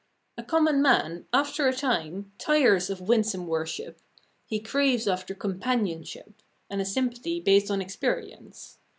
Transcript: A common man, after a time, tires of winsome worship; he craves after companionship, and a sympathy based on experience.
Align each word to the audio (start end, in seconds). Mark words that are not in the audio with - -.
A 0.35 0.41
common 0.41 0.81
man, 0.81 1.27
after 1.31 1.67
a 1.67 1.75
time, 1.75 2.31
tires 2.39 2.89
of 2.89 3.01
winsome 3.01 3.45
worship; 3.45 4.01
he 4.47 4.59
craves 4.59 5.07
after 5.07 5.35
companionship, 5.35 6.41
and 6.71 6.81
a 6.81 6.85
sympathy 6.85 7.39
based 7.39 7.69
on 7.69 7.81
experience. 7.81 8.79